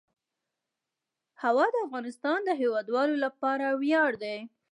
هوا 1.43 1.65
د 1.71 1.75
افغانستان 1.87 2.39
د 2.45 2.49
هیوادوالو 2.61 3.15
لپاره 3.25 3.65
ویاړ 3.81 4.11
دی. 4.23 4.37